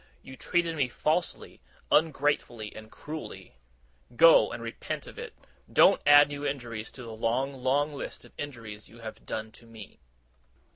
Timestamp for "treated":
0.35-0.75